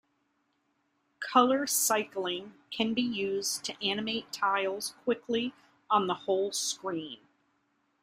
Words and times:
Color 1.19 1.67
cycling 1.67 2.55
can 2.71 2.95
be 2.95 3.03
used 3.03 3.63
to 3.65 3.85
animate 3.85 4.31
tiles 4.33 4.95
quickly 5.03 5.53
on 5.91 6.07
the 6.07 6.15
whole 6.25 6.51
screen. 6.51 7.19